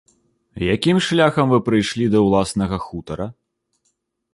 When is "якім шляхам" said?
0.75-1.53